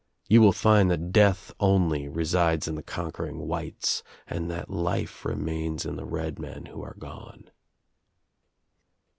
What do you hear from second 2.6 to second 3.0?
in the